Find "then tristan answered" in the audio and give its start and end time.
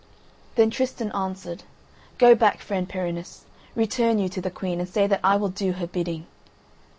0.55-1.61